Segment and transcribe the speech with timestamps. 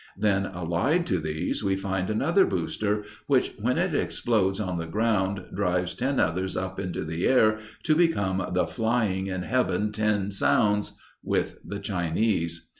[0.17, 5.45] Then allied to these we find another booster, which when it explodes on the ground
[5.53, 10.97] drives ten others up into the air to become the "flying in heaven ten sounds"
[11.21, 12.67] with the Chinese.